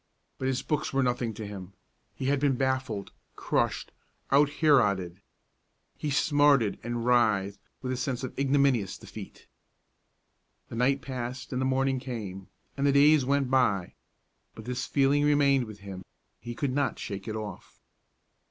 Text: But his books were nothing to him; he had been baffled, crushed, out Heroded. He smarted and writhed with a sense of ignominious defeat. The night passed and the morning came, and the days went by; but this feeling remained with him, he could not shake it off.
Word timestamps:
But 0.39 0.47
his 0.47 0.63
books 0.63 0.91
were 0.91 1.03
nothing 1.03 1.31
to 1.35 1.45
him; 1.45 1.73
he 2.15 2.25
had 2.25 2.39
been 2.39 2.55
baffled, 2.55 3.11
crushed, 3.35 3.91
out 4.31 4.49
Heroded. 4.49 5.21
He 5.95 6.09
smarted 6.09 6.79
and 6.81 7.05
writhed 7.05 7.59
with 7.83 7.91
a 7.91 7.97
sense 7.97 8.23
of 8.23 8.33
ignominious 8.39 8.97
defeat. 8.97 9.45
The 10.69 10.75
night 10.75 11.03
passed 11.03 11.53
and 11.53 11.61
the 11.61 11.67
morning 11.67 11.99
came, 11.99 12.47
and 12.75 12.87
the 12.87 12.91
days 12.91 13.25
went 13.25 13.51
by; 13.51 13.93
but 14.55 14.65
this 14.65 14.87
feeling 14.87 15.23
remained 15.23 15.65
with 15.65 15.81
him, 15.81 16.03
he 16.39 16.55
could 16.55 16.73
not 16.73 16.97
shake 16.97 17.27
it 17.27 17.35
off. 17.35 17.79